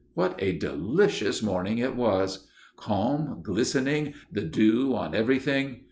What 0.15 0.33
a 0.41 0.57
delicious 0.57 1.43
morning 1.43 1.77
it 1.77 1.95
was! 1.95 2.47
Calm, 2.75 3.41
glistening, 3.43 4.15
the 4.31 4.41
dew 4.41 4.95
on 4.95 5.13
everything. 5.13 5.79